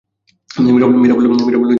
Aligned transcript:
মীরা 0.49 0.85
বললেন, 0.85 0.91
কী, 0.93 0.99
মিথ্যা 1.01 1.15
বললাম? 1.17 1.61